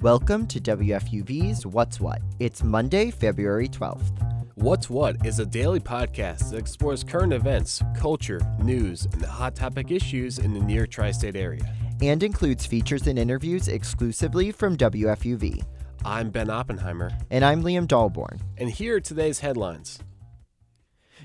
[0.00, 2.22] Welcome to WFUV's What's What.
[2.38, 4.12] It's Monday, February 12th.
[4.54, 9.56] What's What is a daily podcast that explores current events, culture, news, and the hot
[9.56, 11.64] topic issues in the near tri state area.
[12.00, 15.64] And includes features and interviews exclusively from WFUV.
[16.04, 17.10] I'm Ben Oppenheimer.
[17.32, 18.38] And I'm Liam Dahlborn.
[18.56, 19.98] And here are today's headlines.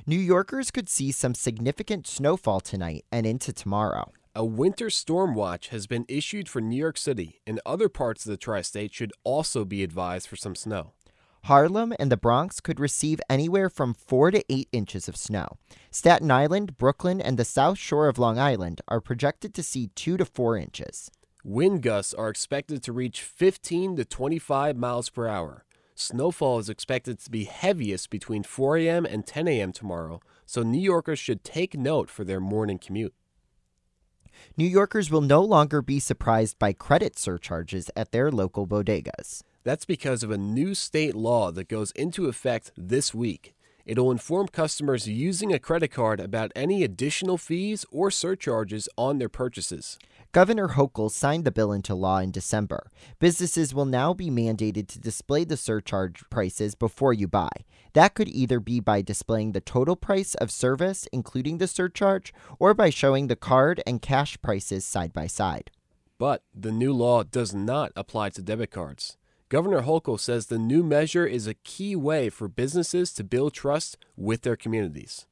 [0.07, 4.11] New Yorkers could see some significant snowfall tonight and into tomorrow.
[4.35, 8.31] A winter storm watch has been issued for New York City, and other parts of
[8.31, 10.93] the tri state should also be advised for some snow.
[11.43, 15.59] Harlem and the Bronx could receive anywhere from 4 to 8 inches of snow.
[15.91, 20.17] Staten Island, Brooklyn, and the south shore of Long Island are projected to see 2
[20.17, 21.11] to 4 inches.
[21.43, 25.63] Wind gusts are expected to reach 15 to 25 miles per hour.
[25.93, 29.05] Snowfall is expected to be heaviest between 4 a.m.
[29.05, 29.71] and 10 a.m.
[29.71, 33.13] tomorrow, so New Yorkers should take note for their morning commute.
[34.57, 39.43] New Yorkers will no longer be surprised by credit surcharges at their local bodegas.
[39.63, 43.55] That's because of a new state law that goes into effect this week.
[43.85, 49.27] It'll inform customers using a credit card about any additional fees or surcharges on their
[49.27, 49.99] purchases.
[50.31, 52.89] Governor Hochul signed the bill into law in December.
[53.19, 57.49] Businesses will now be mandated to display the surcharge prices before you buy.
[57.91, 62.73] That could either be by displaying the total price of service, including the surcharge, or
[62.73, 65.71] by showing the card and cash prices side by side.
[66.17, 69.17] But the new law does not apply to debit cards.
[69.53, 73.97] Governor Hochul says the new measure is a key way for businesses to build trust
[74.17, 75.27] with their communities.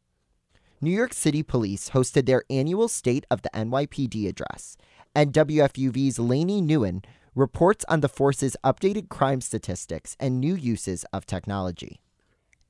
[0.80, 4.78] New York City Police hosted their annual State of the NYPD address,
[5.16, 11.26] and WFUV's Lainey Nguyen reports on the force's updated crime statistics and new uses of
[11.26, 12.00] technology.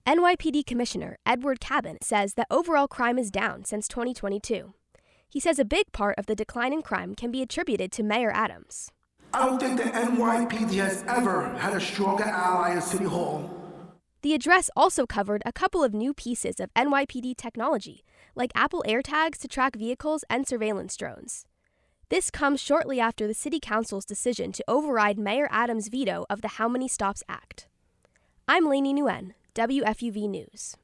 [0.07, 4.73] NYPD Commissioner Edward Caban says that overall crime is down since 2022.
[5.27, 8.31] He says a big part of the decline in crime can be attributed to Mayor
[8.31, 8.93] Adams.
[9.33, 13.49] I don't think the NYPD has ever had a stronger ally in City Hall.
[14.23, 18.03] The address also covered a couple of new pieces of NYPD technology,
[18.35, 21.45] like Apple AirTags to track vehicles and surveillance drones.
[22.09, 26.49] This comes shortly after the City Council's decision to override Mayor Adams' veto of the
[26.59, 27.67] How Many Stops Act.
[28.49, 30.75] I'm Lainey Nguyen, WFUV News.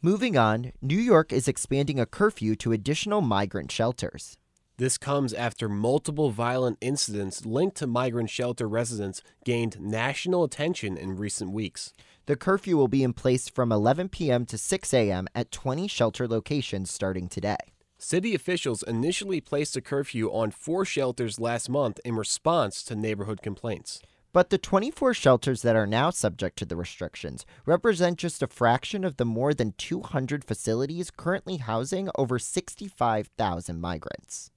[0.00, 4.38] Moving on, New York is expanding a curfew to additional migrant shelters.
[4.78, 11.16] This comes after multiple violent incidents linked to migrant shelter residents gained national attention in
[11.16, 11.92] recent weeks.
[12.24, 14.46] The curfew will be in place from 11 p.m.
[14.46, 15.28] to 6 a.m.
[15.34, 17.58] at 20 shelter locations starting today.
[17.98, 23.42] City officials initially placed a curfew on four shelters last month in response to neighborhood
[23.42, 24.00] complaints.
[24.32, 29.04] But the 24 shelters that are now subject to the restrictions represent just a fraction
[29.04, 34.50] of the more than 200 facilities currently housing over 65,000 migrants.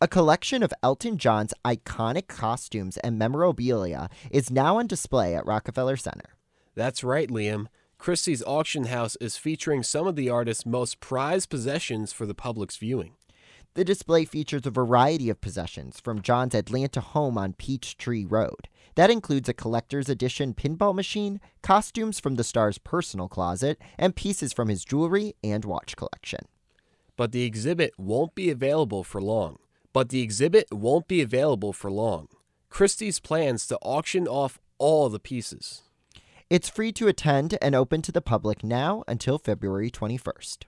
[0.00, 5.96] A collection of Elton John's iconic costumes and memorabilia is now on display at Rockefeller
[5.96, 6.36] Center.
[6.74, 7.66] That's right, Liam.
[7.98, 12.76] Christie's auction house is featuring some of the artist's most prized possessions for the public's
[12.76, 13.14] viewing.
[13.74, 18.68] The display features a variety of possessions from John's Atlanta home on Peachtree Road.
[18.96, 24.52] That includes a collector's edition pinball machine, costumes from the star's personal closet, and pieces
[24.52, 26.40] from his jewelry and watch collection.
[27.16, 29.58] But the exhibit won't be available for long
[29.92, 32.28] but the exhibit won't be available for long.
[32.68, 35.82] Christie's plans to auction off all the pieces.
[36.48, 40.64] It's free to attend and open to the public now until February 21st.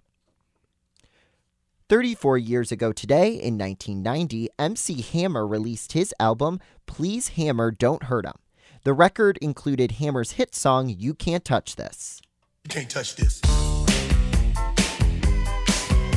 [1.89, 8.25] 34 years ago today, in 1990, MC Hammer released his album, Please Hammer Don't Hurt
[8.25, 8.39] 'Em.
[8.85, 12.23] The record included Hammer's hit song, You Can't Touch This.
[12.65, 13.41] You can't touch this.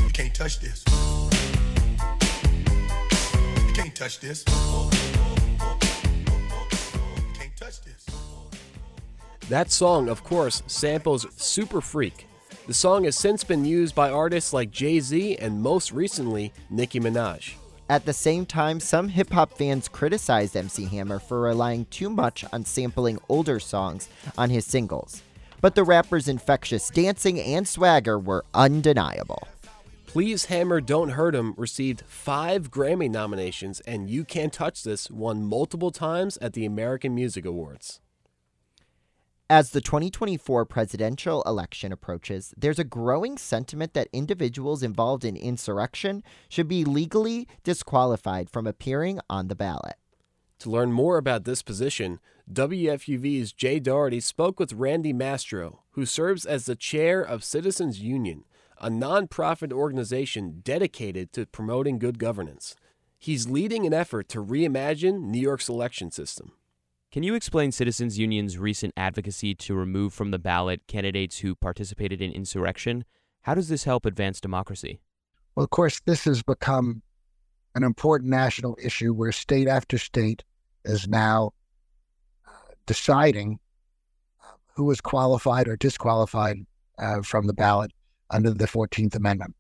[0.02, 0.87] You can't touch this
[3.98, 4.44] touch this.
[4.44, 4.92] Can't
[7.58, 8.06] touch this.
[9.50, 12.28] That song, of course, samples Super Freak.
[12.68, 17.00] The song has since been used by artists like Jay Z and most recently, Nicki
[17.00, 17.56] Minaj.
[17.90, 22.46] At the same time, some hip hop fans criticized MC Hammer for relying too much
[22.54, 25.24] on sampling older songs on his singles.
[25.60, 29.48] But the rapper's infectious dancing and swagger were undeniable.
[30.08, 35.44] Please Hammer Don't Hurt Him received five Grammy nominations, and You Can't Touch This won
[35.44, 38.00] multiple times at the American Music Awards.
[39.50, 46.24] As the 2024 presidential election approaches, there's a growing sentiment that individuals involved in insurrection
[46.48, 49.96] should be legally disqualified from appearing on the ballot.
[50.60, 52.22] To learn more about this position,
[52.52, 58.46] WFUV's Jay Doherty spoke with Randy Mastro, who serves as the chair of Citizens Union,
[58.80, 62.76] a nonprofit organization dedicated to promoting good governance.
[63.18, 66.52] He's leading an effort to reimagine New York's election system.
[67.12, 72.22] Can you explain Citizens Union's recent advocacy to remove from the ballot candidates who participated
[72.22, 73.06] in insurrection?
[73.44, 75.00] How does this help advance democracy?
[75.56, 77.02] Well, of course, this has become
[77.74, 80.44] an important national issue where state after state
[80.86, 81.54] is now
[82.48, 82.52] uh,
[82.86, 83.60] deciding
[84.44, 86.58] uh, who is qualified or disqualified
[87.00, 87.92] uh, from the ballot
[88.30, 89.56] under the 14th Amendment.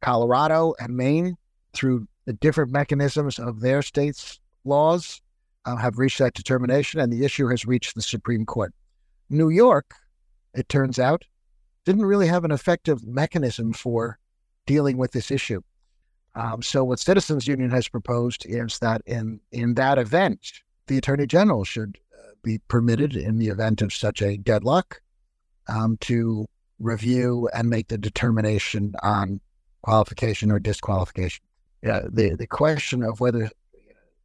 [0.00, 1.36] Colorado and Maine,
[1.72, 5.20] through the different mechanisms of their states' laws,
[5.64, 8.74] uh, have reached that determination, and the issue has reached the Supreme Court.
[9.30, 9.94] New York,
[10.54, 11.24] it turns out,
[11.84, 14.18] didn't really have an effective mechanism for
[14.66, 15.60] dealing with this issue.
[16.34, 20.40] Um, so, what Citizens Union has proposed is that in in that event,
[20.86, 25.02] the Attorney General should uh, be permitted, in the event of such a deadlock,
[25.68, 26.46] um, to
[26.82, 29.40] review and make the determination on
[29.82, 31.42] qualification or disqualification.
[31.82, 33.50] Yeah, the the question of whether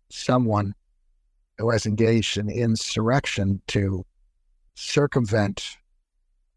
[0.09, 0.74] someone
[1.57, 4.06] who has engaged in insurrection to
[4.75, 5.77] circumvent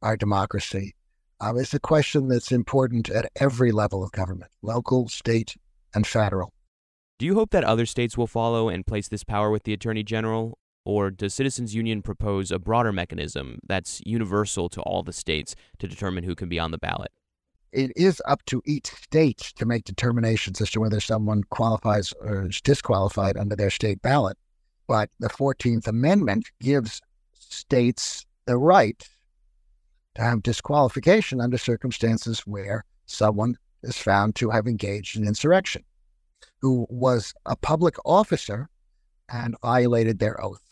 [0.02, 0.94] our democracy
[1.40, 5.56] um, is a question that's important at every level of government local, state,
[5.94, 6.52] and federal.
[7.18, 10.02] Do you hope that other states will follow and place this power with the Attorney
[10.02, 10.58] General?
[10.90, 15.86] Or does Citizens Union propose a broader mechanism that's universal to all the states to
[15.86, 17.12] determine who can be on the ballot?
[17.70, 22.48] It is up to each state to make determinations as to whether someone qualifies or
[22.48, 24.36] is disqualified under their state ballot.
[24.88, 27.00] But the 14th Amendment gives
[27.38, 29.08] states the right
[30.16, 35.84] to have disqualification under circumstances where someone is found to have engaged in insurrection,
[36.60, 38.68] who was a public officer
[39.28, 40.69] and violated their oath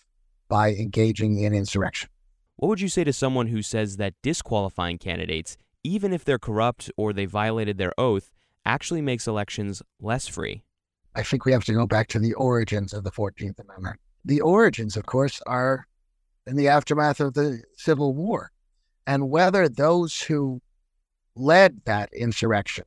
[0.49, 2.09] by engaging in insurrection.
[2.57, 6.91] What would you say to someone who says that disqualifying candidates, even if they're corrupt
[6.97, 8.31] or they violated their oath,
[8.65, 10.65] actually makes elections less free?
[11.15, 14.01] I think we have to go back to the origins of the 14th Amendment.
[14.25, 15.87] The origins, of course, are
[16.47, 18.51] in the aftermath of the Civil War
[19.07, 20.61] and whether those who
[21.35, 22.85] led that insurrection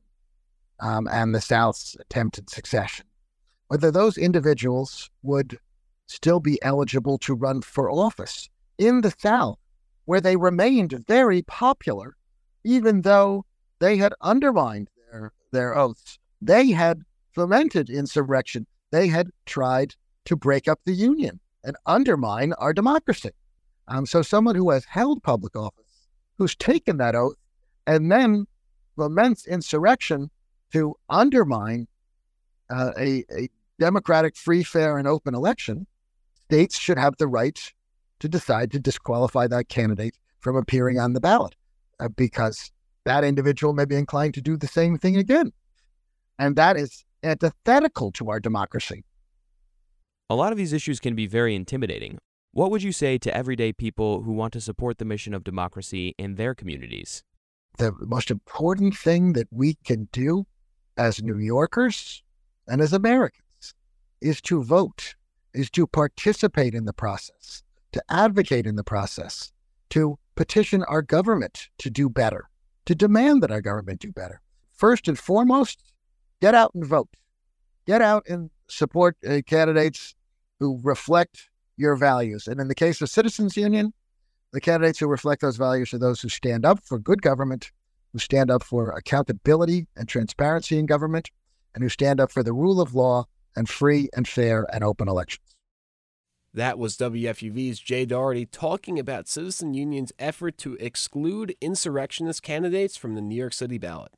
[0.80, 3.06] um, and the South's attempted secession,
[3.68, 5.58] whether those individuals would
[6.12, 8.48] still be eligible to run for office
[8.78, 9.58] in the South,
[10.04, 12.16] where they remained very popular,
[12.64, 13.44] even though
[13.80, 16.18] they had undermined their, their oaths.
[16.40, 18.66] They had fomented insurrection.
[18.90, 19.94] They had tried
[20.26, 23.30] to break up the Union and undermine our democracy.
[23.88, 27.36] Um, so, someone who has held public office who's taken that oath
[27.86, 28.46] and then
[28.96, 30.30] laments insurrection
[30.72, 31.86] to undermine
[32.70, 33.48] uh, a, a
[33.78, 35.86] democratic, free, fair, and open election,
[36.52, 37.72] states should have the right
[38.20, 41.54] to decide to disqualify that candidate from appearing on the ballot
[41.98, 42.70] uh, because
[43.06, 45.50] that individual may be inclined to do the same thing again.
[46.38, 49.02] And that is antithetical to our democracy.
[50.28, 52.18] A lot of these issues can be very intimidating.
[52.52, 56.14] What would you say to everyday people who want to support the mission of democracy
[56.18, 57.22] in their communities?
[57.78, 60.44] The most important thing that we can do
[60.98, 62.22] as New Yorkers
[62.68, 63.72] and as Americans
[64.20, 65.14] is to vote,
[65.54, 67.62] is to participate in the process,
[67.92, 69.52] to advocate in the process,
[69.90, 72.48] to petition our government to do better,
[72.86, 74.40] to demand that our government do better.
[74.72, 75.82] First and foremost,
[76.40, 77.10] get out and vote.
[77.86, 80.14] Get out and support uh, candidates
[80.58, 82.46] who reflect your values.
[82.46, 83.92] And in the case of Citizens Union,
[84.52, 87.72] the candidates who reflect those values are those who stand up for good government,
[88.12, 91.30] who stand up for accountability and transparency in government,
[91.74, 93.24] and who stand up for the rule of law
[93.56, 95.56] and free and fair and open elections.
[96.54, 103.14] That was WFUV's Jay Doherty talking about Citizen Union's effort to exclude insurrectionist candidates from
[103.14, 104.12] the New York City ballot.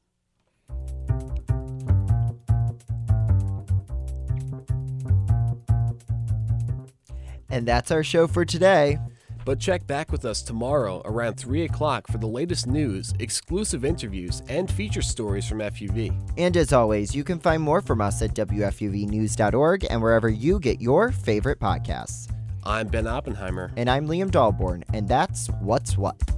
[7.48, 8.98] And that's our show for today.
[9.44, 14.42] But check back with us tomorrow around 3 o'clock for the latest news, exclusive interviews,
[14.48, 16.12] and feature stories from FUV.
[16.38, 20.80] And as always, you can find more from us at WFUVnews.org and wherever you get
[20.80, 22.30] your favorite podcasts.
[22.64, 23.70] I'm Ben Oppenheimer.
[23.76, 26.33] And I'm Liam Dahlborn, and that's What's What.